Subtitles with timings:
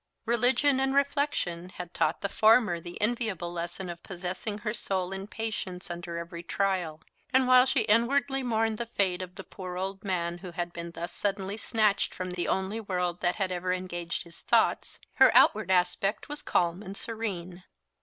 [0.25, 5.27] Religion and reflection had taught the former the enviable lesson of possessing her soul in
[5.27, 10.03] patience under every trial; and while she inwardly mourned the fate of the poor old
[10.03, 14.23] man who had been thus suddenly snatched from the only world that ever had engaged
[14.23, 17.63] his thoughts, her outward aspect was calm and serene.